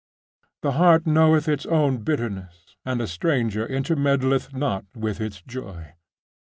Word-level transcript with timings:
'The 0.63 0.71
heart 0.71 1.05
knoweth 1.05 1.47
its 1.47 1.63
own 1.67 1.97
bitterness, 1.99 2.75
and 2.83 3.01
a 3.01 3.07
stranger 3.07 3.67
intermeddleth 3.67 4.51
not 4.51 4.83
with 4.95 5.21
its 5.21 5.43
joy. 5.43 5.93